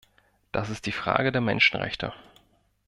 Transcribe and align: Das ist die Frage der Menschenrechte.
Das 0.51 0.71
ist 0.71 0.87
die 0.87 0.91
Frage 0.91 1.31
der 1.31 1.41
Menschenrechte. 1.41 2.11